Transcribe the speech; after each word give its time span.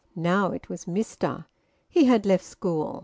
Now 0.15 0.49
it 0.49 0.67
was 0.67 0.85
`Mister.' 0.85 1.45
He 1.87 2.05
had 2.05 2.25
left 2.25 2.43
school. 2.43 2.99